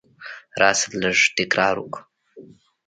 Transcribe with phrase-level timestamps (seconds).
[0.61, 0.87] راسه!
[1.01, 1.99] لږ تکرار وکو.